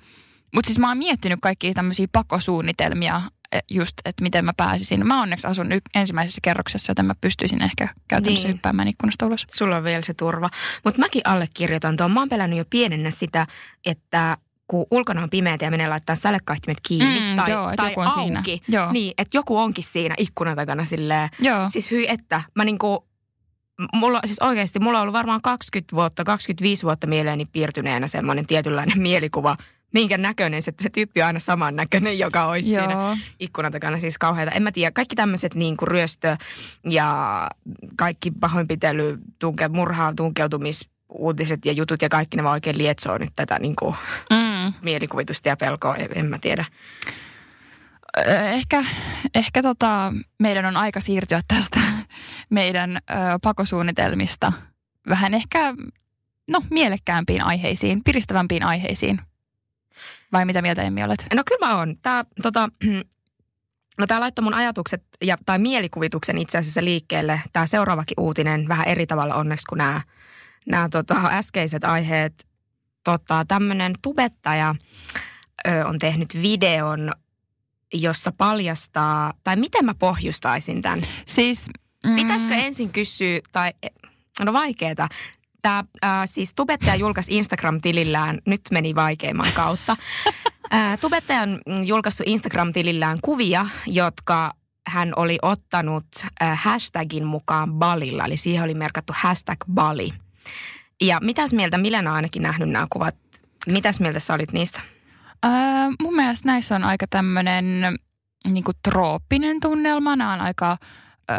mutta 0.53 0.67
siis 0.67 0.79
mä 0.79 0.87
oon 0.87 0.97
miettinyt 0.97 1.39
kaikkia 1.41 1.73
tämmöisiä 1.73 2.07
pakosuunnitelmia, 2.11 3.21
e, 3.51 3.59
just, 3.71 3.93
että 4.05 4.23
miten 4.23 4.45
mä 4.45 4.53
pääsisin. 4.57 5.07
Mä 5.07 5.21
onneksi 5.21 5.47
asun 5.47 5.71
y- 5.71 5.79
ensimmäisessä 5.95 6.39
kerroksessa, 6.43 6.91
joten 6.91 7.05
mä 7.05 7.15
pystyisin 7.21 7.61
ehkä 7.61 7.87
käytännössä 8.07 8.47
niin. 8.47 8.55
hyppäämään 8.55 8.87
ikkunasta 8.87 9.25
ulos. 9.25 9.45
Sulla 9.49 9.75
on 9.75 9.83
vielä 9.83 10.01
se 10.01 10.13
turva. 10.13 10.49
Mutta 10.85 10.99
mäkin 10.99 11.21
allekirjoitan 11.25 11.97
tuon. 11.97 12.11
Mä 12.11 12.19
oon 12.19 12.29
pelännyt 12.29 12.59
jo 12.59 12.65
pienennä 12.69 13.11
sitä, 13.11 13.47
että 13.85 14.37
kun 14.67 14.85
ulkona 14.91 15.23
on 15.23 15.29
pimeätä 15.29 15.65
ja 15.65 15.71
menee 15.71 15.87
laittaa 15.87 16.15
sälekkaihtimet 16.15 16.77
kiinni 16.87 17.19
Mm, 17.19 17.35
tai, 17.35 17.51
joo, 17.51 17.75
tai 17.75 17.89
joku 17.91 17.99
on 18.01 18.07
auki. 18.07 18.21
siinä. 18.21 18.43
Joo. 18.67 18.91
Niin, 18.91 19.13
että 19.17 19.37
joku 19.37 19.57
onkin 19.57 19.83
siinä 19.83 20.15
ikkunan 20.17 20.55
takana 20.55 20.85
silleen. 20.85 21.29
Joo. 21.39 21.69
Siis 21.69 21.91
hyi 21.91 22.05
että, 22.09 22.41
mä 22.55 22.65
niinku, 22.65 23.07
mulla, 23.93 24.19
siis 24.25 24.39
oikeasti 24.39 24.79
mulla 24.79 24.97
on 24.97 25.01
ollut 25.01 25.13
varmaan 25.13 25.41
20 25.41 25.95
vuotta, 25.95 26.23
25 26.23 26.83
vuotta 26.83 27.07
mieleeni 27.07 27.45
piirtyneenä 27.51 28.07
semmoinen 28.07 28.47
tietynlainen 28.47 28.99
mielikuva, 29.07 29.55
minkä 29.93 30.17
näköinen 30.17 30.61
se, 30.61 30.73
se 30.81 30.89
tyyppi 30.89 31.21
on 31.21 31.27
aina 31.27 31.39
saman 31.39 31.75
näköinen, 31.75 32.19
joka 32.19 32.45
olisi 32.45 32.69
siinä 32.69 32.91
Joo. 32.93 33.17
ikkunan 33.39 33.71
takana. 33.71 33.99
Siis 33.99 34.17
kauheita. 34.17 34.51
En 34.51 34.63
mä 34.63 34.71
tiedä, 34.71 34.91
kaikki 34.91 35.15
tämmöiset 35.15 35.55
niin 35.55 35.77
kuin 35.77 35.87
ryöstö 35.87 36.37
ja 36.89 37.47
kaikki 37.97 38.31
pahoinpitely, 38.39 39.17
tunke, 39.39 39.67
murhaa, 39.67 40.13
tunkeutumisuutiset 40.15 41.65
ja 41.65 41.71
jutut 41.71 42.01
ja 42.01 42.09
kaikki 42.09 42.37
ne 42.37 42.43
vaan 42.43 42.53
oikein 42.53 42.77
lietsoo 42.77 43.17
nyt 43.17 43.29
tätä 43.35 43.59
niin 43.59 43.75
kuin 43.75 43.95
Mm. 44.29 44.50
Mielikuvitusta 44.81 45.49
ja 45.49 45.57
pelkoa. 45.57 45.95
En, 45.95 46.09
en 46.15 46.25
mä 46.25 46.39
tiedä. 46.39 46.65
Ehkä, 48.53 48.85
ehkä 49.35 49.61
tota, 49.61 50.13
meidän 50.39 50.65
on 50.65 50.77
aika 50.77 50.99
siirtyä 50.99 51.41
tästä 51.47 51.79
meidän 52.49 52.97
ö, 52.97 53.13
pakosuunnitelmista 53.41 54.53
vähän 55.09 55.33
ehkä 55.33 55.73
no, 56.49 56.63
mielekkäämpiin 56.69 57.41
aiheisiin, 57.41 58.03
piristävämpiin 58.03 58.65
aiheisiin. 58.65 59.21
Vai 60.33 60.45
mitä 60.45 60.61
mieltä 60.61 60.81
Emmi 60.81 61.03
olet? 61.03 61.25
No 61.35 61.43
kyllä 61.45 61.67
mä 61.67 61.77
oon. 61.77 61.95
Tää, 62.01 62.25
tota, 62.41 62.69
no 63.99 64.07
tää 64.07 64.19
laittoi 64.19 64.43
mun 64.43 64.53
ajatukset 64.53 65.03
ja, 65.21 65.37
tai 65.45 65.59
mielikuvituksen 65.59 66.37
itse 66.37 66.57
asiassa 66.57 66.83
liikkeelle. 66.83 67.41
Tämä 67.53 67.65
seuraavakin 67.65 68.19
uutinen 68.19 68.67
vähän 68.67 68.87
eri 68.87 69.07
tavalla 69.07 69.35
onneksi 69.35 69.65
kuin 69.69 69.77
nämä, 69.77 70.01
nämä 70.67 70.89
tota, 70.89 71.15
äskeiset 71.31 71.83
aiheet. 71.83 72.50
Tota, 73.03 73.45
Tämmöinen 73.47 73.93
tubettaja 74.01 74.75
ö, 75.67 75.85
on 75.87 75.99
tehnyt 75.99 76.41
videon, 76.41 77.11
jossa 77.93 78.31
paljastaa, 78.31 79.33
tai 79.43 79.55
miten 79.55 79.85
mä 79.85 79.93
pohjustaisin 79.93 80.81
tämän? 80.81 81.01
Siis, 81.25 81.65
mm, 82.05 82.15
Pitäisikö 82.15 82.55
ensin 82.55 82.89
kysyä, 82.89 83.39
tai 83.51 83.73
no 84.39 84.53
vaikeeta. 84.53 85.07
Tämä 85.61 85.83
äh, 86.03 86.21
siis 86.25 86.53
tubettaja 86.55 86.95
julkaisi 86.95 87.37
Instagram-tilillään, 87.37 88.39
nyt 88.45 88.61
meni 88.71 88.95
vaikeimman 88.95 89.51
kautta. 89.53 89.97
äh, 90.73 90.99
tubettaja 90.99 91.41
on 91.41 91.87
julkaissut 91.87 92.27
Instagram-tilillään 92.27 93.19
kuvia, 93.21 93.67
jotka 93.85 94.51
hän 94.87 95.13
oli 95.15 95.37
ottanut 95.41 96.07
äh, 96.41 96.63
hashtagin 96.63 97.25
mukaan 97.25 97.73
Balilla, 97.73 98.25
eli 98.25 98.37
siihen 98.37 98.63
oli 98.63 98.73
merkattu 98.73 99.13
hashtag 99.15 99.57
Bali. 99.73 100.13
Ja 101.01 101.19
mitäs 101.21 101.53
mieltä, 101.53 101.77
Milena 101.77 102.09
on 102.09 102.15
ainakin 102.15 102.41
nähnyt 102.41 102.69
nämä 102.69 102.87
kuvat, 102.89 103.15
mitäs 103.67 103.99
mieltä 103.99 104.19
sä 104.19 104.33
olit 104.33 104.51
niistä? 104.51 104.81
Öö, 105.45 105.51
mun 106.01 106.15
mielestä 106.15 106.47
näissä 106.47 106.75
on 106.75 106.83
aika 106.83 107.05
tämmöinen 107.09 107.97
niin 108.49 108.63
trooppinen 108.83 109.59
tunnelma. 109.59 110.15
Nämä 110.15 110.33
on 110.33 110.41
aika, 110.41 110.77
öö, 111.31 111.37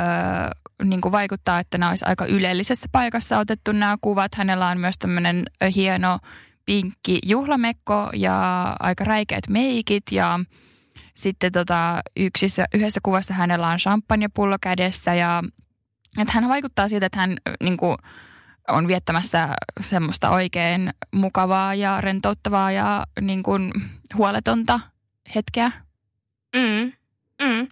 niin 0.85 1.01
vaikuttaa, 1.13 1.61
että 1.61 1.79
nämä 1.79 1.91
olisi 1.91 2.05
aika 2.09 2.27
ylellisessä 2.27 2.89
paikassa 2.93 3.39
otettu 3.39 3.73
nämä 3.73 3.97
kuvat. 4.01 4.35
Hänellä 4.35 4.69
on 4.69 4.79
myös 4.79 4.99
tämmöinen 4.99 5.45
hieno 5.75 6.19
pinkki 6.65 7.19
juhlamekko 7.27 8.11
ja 8.15 8.77
aika 8.81 9.05
räikeät 9.05 9.49
meikit 9.49 10.05
ja 10.11 10.41
sitten 11.15 11.53
tota, 11.53 12.03
yksissä, 12.17 12.67
yhdessä 12.75 13.01
kuvassa 13.03 13.35
hänellä 13.35 13.69
on 13.69 13.79
champagnepullo 13.79 14.57
kädessä 14.61 15.15
ja 15.15 15.43
että 16.19 16.33
hän 16.33 16.49
vaikuttaa 16.49 16.89
siltä, 16.89 17.07
että 17.07 17.21
hän 17.21 17.37
niin 17.63 17.77
kuin, 17.77 17.97
on 18.69 18.89
viettämässä 18.89 19.49
semmoista 19.81 20.31
oikein 20.31 20.91
mukavaa 21.13 21.75
ja 21.75 22.01
rentouttavaa 22.01 22.73
ja 22.73 23.07
niin 23.21 23.43
kuin 23.43 23.73
huoletonta 24.15 24.81
hetkeä. 25.35 25.73
Mm, 26.57 26.93
mm. 27.43 27.69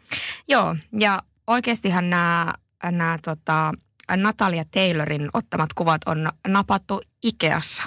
Joo, 0.48 0.76
ja 0.98 1.22
oikeastihan 1.46 2.10
nämä, 2.10 2.52
nämä 2.84 3.18
tota, 3.24 3.72
Natalia 4.16 4.64
Taylorin 4.64 5.28
ottamat 5.34 5.72
kuvat 5.72 6.02
on 6.06 6.28
napattu 6.48 7.00
Ikeassa. 7.22 7.82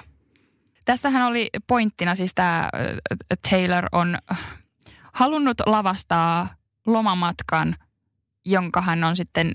Tässähän 0.85 1.27
oli 1.27 1.49
pointtina 1.67 2.15
siis 2.15 2.31
tämä 2.35 2.69
Taylor 3.49 3.85
on 3.91 4.17
halunnut 5.13 5.57
lavastaa 5.65 6.55
lomamatkan, 6.87 7.75
jonka 8.45 8.81
hän 8.81 9.03
on 9.03 9.15
sitten 9.15 9.51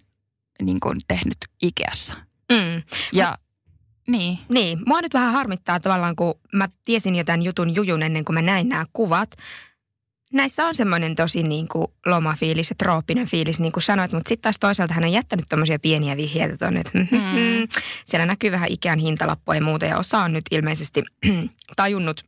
niin 0.63 0.81
kuin 0.81 1.01
tehnyt 1.09 1.37
Ikeassa. 1.63 2.28
Mm. 2.53 2.83
Ja 3.13 3.39
niin, 4.09 4.39
Niin, 4.49 4.79
mua 4.87 5.01
nyt 5.01 5.15
vähän 5.15 5.33
harmittaa 5.33 5.81
tavallaan, 5.81 6.17
kun 6.17 6.35
mä 6.53 6.69
tiesin 6.85 7.17
jo 7.17 7.25
tämän 7.25 7.43
jutun 7.43 7.75
jujun 7.75 8.03
ennen 8.03 8.25
kuin 8.25 8.35
mä 8.35 8.43
näin 8.43 8.69
nämä 8.69 8.87
kuvat. 8.93 9.31
Näissä 10.33 10.67
on 10.67 10.75
semmoinen 10.75 11.17
tosi 11.17 11.43
niin 11.43 11.69
kuin 11.69 11.87
lomafiilis 12.07 12.71
ja 12.71 12.77
trooppinen 12.79 13.27
fiilis, 13.27 13.61
niin 13.61 13.73
kuin 13.73 13.83
sanoit, 13.83 14.13
mutta 14.13 14.29
sitten 14.29 14.43
taas 14.43 14.59
toisaalta 14.59 14.95
hän 14.95 15.05
on 15.05 15.13
jättänyt 15.13 15.45
tämmöisiä 15.49 15.79
pieniä 15.79 16.17
vihjeitä 16.17 16.57
tuonne, 16.57 16.81
että 16.81 16.99
mm. 16.99 17.09
Mm. 17.11 17.69
siellä 18.05 18.27
näkyy 18.27 18.51
vähän 18.51 18.71
ikään 18.71 18.99
hintalappua 18.99 19.55
ja 19.55 19.61
muuta, 19.61 19.87
ja 19.87 19.99
osa 19.99 20.19
on 20.19 20.33
nyt 20.33 20.45
ilmeisesti 20.51 21.03
tajunnut 21.77 22.25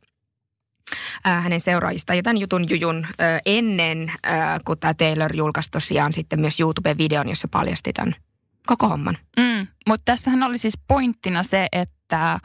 ää, 1.23 1.41
hänen 1.41 1.61
seuraajista 1.61 2.13
jo 2.13 2.21
tämän 2.21 2.37
jutun 2.37 2.69
jujun 2.69 3.07
ää, 3.17 3.39
ennen, 3.45 4.11
ää, 4.23 4.59
kun 4.65 4.77
tämä 4.77 4.93
Taylor 4.93 5.35
julkaisi 5.35 5.71
tosiaan 5.71 6.13
sitten 6.13 6.41
myös 6.41 6.59
YouTube-videon, 6.59 7.29
jossa 7.29 7.47
paljasti 7.47 7.93
tämän 7.93 8.15
koko 8.71 8.89
homman. 8.89 9.17
Mm, 9.37 9.67
mutta 9.87 10.05
tässähän 10.05 10.43
oli 10.43 10.57
siis 10.57 10.77
pointtina 10.87 11.43
se, 11.43 11.67
että, 11.71 12.39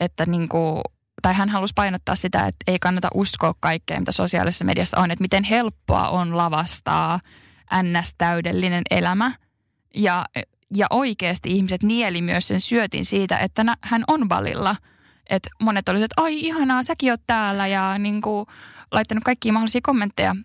että 0.00 0.26
niinku, 0.26 0.82
tai 1.22 1.34
hän 1.34 1.48
halusi 1.48 1.72
painottaa 1.76 2.16
sitä, 2.16 2.46
että 2.46 2.64
ei 2.66 2.78
kannata 2.78 3.08
uskoa 3.14 3.54
kaikkea, 3.60 4.00
mitä 4.00 4.12
sosiaalisessa 4.12 4.64
mediassa 4.64 4.98
on, 5.00 5.10
että 5.10 5.22
miten 5.22 5.44
helppoa 5.44 6.08
on 6.08 6.36
lavastaa 6.36 7.20
ns-täydellinen 7.82 8.82
elämä. 8.90 9.32
Ja, 9.94 10.24
ja 10.74 10.86
oikeasti 10.90 11.50
ihmiset 11.50 11.82
nieli 11.82 12.22
myös 12.22 12.48
sen 12.48 12.60
syötin 12.60 13.04
siitä, 13.04 13.38
että 13.38 13.64
nä, 13.64 13.76
hän 13.80 14.04
on 14.06 14.28
valilla. 14.28 14.76
Että 15.30 15.50
monet 15.60 15.88
olisivat, 15.88 16.12
että 16.12 16.22
ai 16.22 16.40
ihanaa, 16.40 16.82
säkin 16.82 17.10
oot 17.10 17.22
täällä 17.26 17.66
ja 17.66 17.98
niinku, 17.98 18.46
laittanut 18.92 19.24
kaikkia 19.24 19.52
mahdollisia 19.52 19.80
kommentteja. 19.84 20.36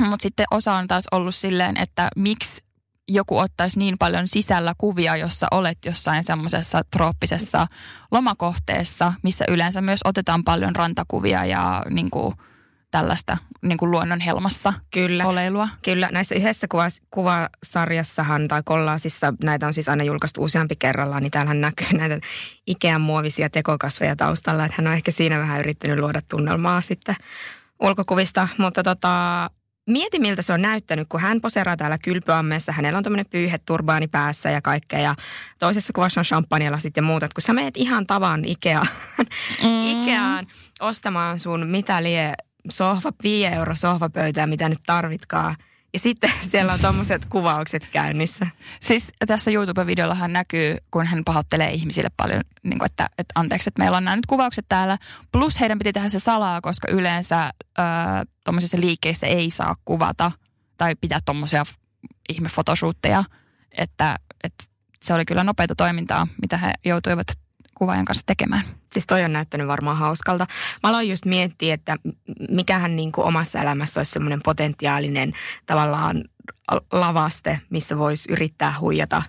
Mutta 0.00 0.22
sitten 0.22 0.46
osa 0.50 0.74
on 0.74 0.88
taas 0.88 1.04
ollut 1.12 1.34
silleen, 1.34 1.76
että 1.76 2.08
miksi 2.16 2.61
joku 3.08 3.38
ottaisi 3.38 3.78
niin 3.78 3.98
paljon 3.98 4.28
sisällä 4.28 4.74
kuvia, 4.78 5.16
jossa 5.16 5.46
olet 5.50 5.78
jossain 5.86 6.24
semmoisessa 6.24 6.82
trooppisessa 6.90 7.66
lomakohteessa, 8.10 9.12
missä 9.22 9.44
yleensä 9.48 9.80
myös 9.80 10.00
otetaan 10.04 10.44
paljon 10.44 10.76
rantakuvia 10.76 11.44
ja 11.44 11.82
niin 11.90 12.10
kuin 12.10 12.34
tällaista 12.90 13.36
niin 13.62 13.78
kuin 13.78 13.90
luonnon 13.90 14.20
helmassa 14.20 14.72
Kyllä. 14.90 15.26
oleilua. 15.26 15.68
Kyllä, 15.84 16.08
näissä 16.12 16.34
yhdessä 16.34 16.66
kuvas, 16.70 17.00
kuvasarjassahan 17.10 18.48
tai 18.48 18.62
kollaasissa, 18.64 19.34
näitä 19.44 19.66
on 19.66 19.74
siis 19.74 19.88
aina 19.88 20.04
julkaistu 20.04 20.42
useampi 20.42 20.76
kerrallaan, 20.76 21.22
niin 21.22 21.30
täällähän 21.30 21.60
näkyy 21.60 21.86
näitä 21.98 22.18
Ikean 22.66 23.00
muovisia 23.00 23.50
tekokasveja 23.50 24.16
taustalla, 24.16 24.64
että 24.64 24.74
hän 24.78 24.86
on 24.86 24.92
ehkä 24.92 25.10
siinä 25.10 25.38
vähän 25.38 25.60
yrittänyt 25.60 25.98
luoda 25.98 26.20
tunnelmaa 26.28 26.80
sitten 26.80 27.14
ulkokuvista, 27.80 28.48
mutta 28.58 28.82
tota, 28.82 29.50
mieti 29.90 30.18
miltä 30.18 30.42
se 30.42 30.52
on 30.52 30.62
näyttänyt, 30.62 31.08
kun 31.08 31.20
hän 31.20 31.40
poseraa 31.40 31.76
täällä 31.76 31.98
kylpyammeessa, 31.98 32.72
hänellä 32.72 32.96
on 32.96 33.04
tämmöinen 33.04 33.26
pyyhe 33.30 33.58
turbaani 33.58 34.08
päässä 34.08 34.50
ja 34.50 34.62
kaikkea 34.62 35.00
ja 35.00 35.14
toisessa 35.58 35.92
kuvassa 35.92 36.20
on 36.20 36.24
champagnelasit 36.24 36.96
ja 36.96 37.02
muuta, 37.02 37.26
että 37.26 37.34
kun 37.34 37.42
sä 37.42 37.52
meet 37.52 37.76
ihan 37.76 38.06
tavan 38.06 38.44
Ikeaan, 38.44 38.86
Mm. 39.62 39.82
Ikeaan 39.82 40.46
ostamaan 40.80 41.38
sun 41.38 41.66
mitä 41.66 42.02
lie 42.02 42.34
sohva, 42.70 43.12
5 43.22 43.46
euro 43.46 43.74
sohvapöytää, 43.74 44.46
mitä 44.46 44.68
nyt 44.68 44.78
tarvitkaan. 44.86 45.56
Ja 45.92 45.98
sitten 45.98 46.30
siellä 46.50 46.72
on 46.72 46.80
tommoset 46.80 47.24
kuvaukset 47.24 47.88
käynnissä. 47.92 48.46
Siis 48.80 49.12
tässä 49.26 49.50
YouTube-videollahan 49.50 50.32
näkyy, 50.32 50.76
kun 50.90 51.06
hän 51.06 51.24
pahoittelee 51.24 51.70
ihmisille 51.70 52.10
paljon, 52.16 52.42
niin 52.62 52.78
kuin 52.78 52.86
että, 52.86 53.08
että 53.18 53.32
anteeksi, 53.34 53.70
että 53.70 53.82
meillä 53.82 53.96
on 53.96 54.04
nämä 54.04 54.16
nyt 54.16 54.26
kuvaukset 54.26 54.64
täällä. 54.68 54.98
Plus 55.32 55.60
heidän 55.60 55.78
piti 55.78 55.92
tehdä 55.92 56.08
se 56.08 56.18
salaa, 56.18 56.60
koska 56.60 56.88
yleensä 56.90 57.50
tuommoisissa 58.44 58.80
liikkeissä 58.80 59.26
ei 59.26 59.50
saa 59.50 59.76
kuvata 59.84 60.32
tai 60.78 60.94
pitää 60.94 61.18
tuommoisia 61.24 61.64
ihme 62.28 62.48
photoshootteja. 62.54 63.24
Että, 63.78 64.18
että 64.44 64.64
se 65.02 65.14
oli 65.14 65.24
kyllä 65.24 65.44
nopeita 65.44 65.74
toimintaa, 65.74 66.26
mitä 66.42 66.56
he 66.56 66.72
joutuivat 66.84 67.26
kuvaajan 67.82 68.04
kanssa 68.04 68.26
tekemään. 68.26 68.62
Siis 68.92 69.06
toi 69.06 69.24
on 69.24 69.32
näyttänyt 69.32 69.66
varmaan 69.66 69.96
hauskalta. 69.96 70.46
Mä 70.82 70.88
aloin 70.90 71.08
just 71.08 71.24
miettiä, 71.24 71.74
että 71.74 71.96
mikähän 72.50 72.96
niin 72.96 73.12
kuin 73.12 73.24
omassa 73.24 73.58
elämässä 73.62 74.00
olisi 74.00 74.12
semmoinen 74.12 74.40
potentiaalinen 74.44 75.32
tavallaan 75.66 76.24
lavaste, 76.92 77.60
missä 77.70 77.98
voisi 77.98 78.32
yrittää 78.32 78.74
huijata 78.80 79.22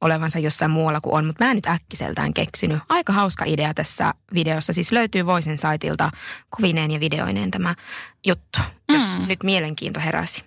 olevansa 0.00 0.38
jossain 0.38 0.70
muualla 0.70 1.00
kuin 1.00 1.14
on, 1.14 1.26
mutta 1.26 1.44
mä 1.44 1.50
en 1.50 1.56
nyt 1.56 1.66
äkkiseltään 1.66 2.34
keksinyt. 2.34 2.78
Aika 2.88 3.12
hauska 3.12 3.44
idea 3.44 3.74
tässä 3.74 4.14
videossa. 4.34 4.72
Siis 4.72 4.92
löytyy 4.92 5.26
Voisen 5.26 5.58
saitilta 5.58 6.10
kuvineen 6.56 6.90
ja 6.90 7.00
videoineen 7.00 7.50
tämä 7.50 7.74
juttu, 8.26 8.60
jos 8.92 9.18
Mm. 9.18 9.28
nyt 9.28 9.42
mielenkiinto 9.42 10.00
heräsi. 10.00 10.44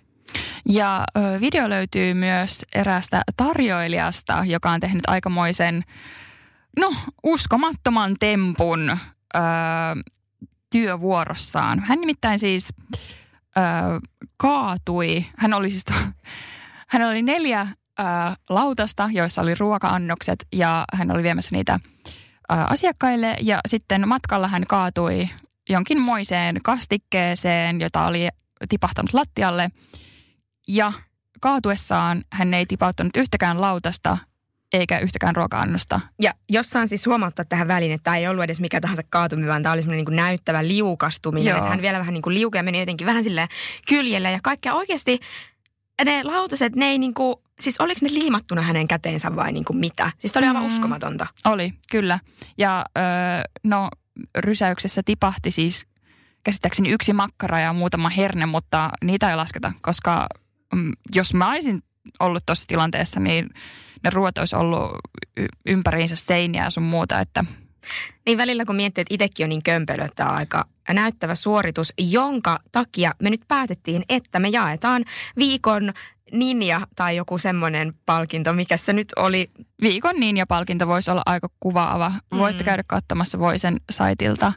Ja 0.68 1.04
video 1.40 1.68
löytyy 1.68 2.14
myös 2.14 2.64
eräästä 2.74 3.22
tarjoilijasta, 3.36 4.42
joka 4.46 4.70
on 4.70 4.80
tehnyt 4.80 5.02
aikamoisen, 5.06 5.84
no, 6.78 6.94
uskomattoman 7.22 8.16
tempun. 8.20 8.90
Ö, 9.36 9.40
työvuorossaan. 10.70 11.80
Hän 11.80 12.00
nimittäin 12.00 12.38
siis 12.38 12.68
ö, 13.56 13.60
kaatui, 14.36 15.26
hän 15.36 15.54
oli 15.54 15.70
siis, 15.70 15.84
hän 16.92 17.02
oli 17.02 17.22
neljä 17.22 17.60
ö, 17.60 18.02
lautasta, 18.48 19.08
joissa 19.12 19.42
oli 19.42 19.54
ruoka-annokset 19.54 20.46
ja 20.52 20.84
hän 20.92 21.10
oli 21.10 21.22
viemässä 21.22 21.56
niitä 21.56 21.80
ö, 21.82 22.54
asiakkaille 22.54 23.36
ja 23.40 23.60
sitten 23.68 24.08
matkalla 24.08 24.48
hän 24.48 24.66
kaatui 24.68 25.28
jonkinmoiseen 25.68 26.56
kastikkeeseen, 26.64 27.80
jota 27.80 28.06
oli 28.06 28.28
tipahtanut 28.68 29.14
lattialle 29.14 29.70
ja 30.68 30.92
kaatuessaan 31.40 32.24
hän 32.32 32.54
ei 32.54 32.66
tipauttanut 32.66 33.16
yhtäkään 33.16 33.60
lautasta 33.60 34.18
eikä 34.72 34.98
yhtäkään 34.98 35.36
ruoka-annosta. 35.36 36.00
Ja 36.22 36.34
jossain 36.48 36.88
siis 36.88 37.06
huomauttaa 37.06 37.44
tähän 37.44 37.68
väliin, 37.68 37.92
että 37.92 38.04
tämä 38.04 38.16
ei 38.16 38.28
ollut 38.28 38.44
edes 38.44 38.60
mikä 38.60 38.80
tahansa 38.80 39.02
kaatuminen, 39.10 39.48
vaan 39.50 39.62
tämä 39.62 39.72
oli 39.72 39.82
semmoinen 39.82 40.04
niin 40.04 40.16
näyttävä 40.16 40.68
liukastuminen. 40.68 41.50
Joo. 41.50 41.58
Että 41.58 41.70
hän 41.70 41.82
vielä 41.82 41.98
vähän 41.98 42.14
niin 42.14 42.22
kuin 42.22 42.34
liukea 42.34 42.62
meni 42.62 42.80
jotenkin 42.80 43.06
vähän 43.06 43.24
sille 43.24 43.48
kyljelle 43.88 44.30
ja 44.30 44.38
kaikkea 44.42 44.74
oikeasti 44.74 45.20
ne 46.04 46.22
lautaset, 46.24 46.76
ne 46.76 46.86
ei 46.86 46.98
niin 46.98 47.14
kuin, 47.14 47.36
siis 47.60 47.80
oliko 47.80 47.98
ne 48.02 48.08
liimattuna 48.14 48.62
hänen 48.62 48.88
käteensä 48.88 49.36
vai 49.36 49.52
niin 49.52 49.64
kuin 49.64 49.76
mitä? 49.76 50.12
Siis 50.18 50.36
oli 50.36 50.46
aivan 50.46 50.62
Mm. 50.62 50.68
uskomatonta. 50.68 51.26
Oli, 51.44 51.72
kyllä. 51.90 52.20
Ja 52.58 52.86
ö, 52.98 53.00
no 53.64 53.88
rysäyksessä 54.38 55.02
tipahti 55.04 55.50
siis 55.50 55.86
käsittääkseni 56.44 56.88
yksi 56.90 57.12
makkara 57.12 57.60
ja 57.60 57.72
muutama 57.72 58.08
herne, 58.08 58.46
mutta 58.46 58.90
niitä 59.04 59.30
ei 59.30 59.36
lasketa, 59.36 59.72
koska 59.82 60.26
mm, 60.74 60.92
jos 61.14 61.34
mä 61.34 61.50
olisin 61.50 61.82
ollut 62.20 62.46
tuossa 62.46 62.66
tilanteessa, 62.66 63.20
niin 63.20 63.50
ne 64.04 64.10
ruoat 64.10 64.38
olisi 64.38 64.56
ollut 64.56 64.90
ympäriinsä 65.66 66.16
seiniä 66.16 66.64
ja 66.64 66.70
sun 66.70 66.82
muuta, 66.82 67.20
että 67.20 67.44
Niin 68.26 68.38
välillä 68.38 68.64
kun 68.64 68.76
miettii, 68.76 69.02
että 69.02 69.14
itsekin 69.14 69.44
on 69.44 69.48
niin 69.48 69.62
kömpelö, 69.62 70.04
että 70.04 70.16
tämä 70.16 70.30
on 70.30 70.36
aika 70.36 70.64
näyttävä 70.92 71.34
suoritus, 71.34 71.92
jonka 71.98 72.58
takia 72.72 73.12
me 73.22 73.30
nyt 73.30 73.40
päätettiin, 73.48 74.02
että 74.08 74.38
me 74.38 74.48
jaetaan 74.48 75.04
viikon 75.36 75.92
ninja 76.32 76.80
tai 76.96 77.16
joku 77.16 77.38
semmoinen 77.38 77.92
palkinto, 78.06 78.52
mikä 78.52 78.76
se 78.76 78.92
nyt 78.92 79.08
oli. 79.16 79.46
viikon 79.82 80.16
ninja-palkinto 80.20 80.86
voisi 80.86 81.10
olla 81.10 81.22
aika 81.26 81.48
kuvaava. 81.60 82.12
Voitte 82.32 82.62
Mm. 82.62 82.64
käydä 82.64 82.82
katsomassa 82.86 83.38
Voisen 83.38 83.80
saitilta 83.90 84.52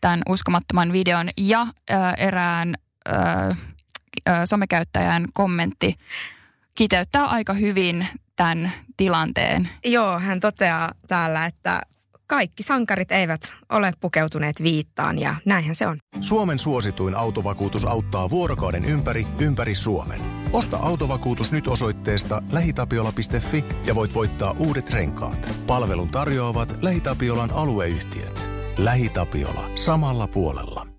tämän 0.00 0.22
uskomattoman 0.28 0.92
videon 0.92 1.28
ja 1.38 1.66
ö, 1.90 1.94
erään 2.16 2.74
ö, 3.08 3.12
somekäyttäjän 4.44 5.26
kommentti 5.34 5.96
kiteyttää 6.74 7.26
aika 7.26 7.52
hyvin 7.52 8.06
tämän 8.36 8.72
tilanteen. 8.96 9.68
Joo, 9.84 10.18
hän 10.18 10.40
toteaa 10.40 10.92
täällä, 11.08 11.46
että 11.46 11.80
kaikki 12.26 12.62
sankarit 12.62 13.12
eivät 13.12 13.52
ole 13.68 13.92
pukeutuneet 14.00 14.62
viittaan 14.62 15.18
ja 15.18 15.34
näinhän 15.44 15.74
se 15.74 15.86
on. 15.86 15.98
Suomen 16.20 16.58
suosituin 16.58 17.14
autovakuutus 17.14 17.84
auttaa 17.84 18.30
vuorokauden 18.30 18.84
ympäri, 18.84 19.26
ympäri 19.40 19.74
Suomen. 19.74 20.20
Osta 20.52 20.76
autovakuutus 20.76 21.52
nyt 21.52 21.68
osoitteesta 21.68 22.42
lähitapiola.fi 22.52 23.64
ja 23.86 23.94
voit 23.94 24.14
voittaa 24.14 24.54
uudet 24.58 24.90
renkaat. 24.90 25.52
Palvelun 25.66 26.08
tarjoavat 26.08 26.78
LähiTapiolan 26.82 27.50
alueyhtiöt. 27.50 28.48
LähiTapiola. 28.78 29.70
Samalla 29.74 30.28
puolella. 30.28 30.93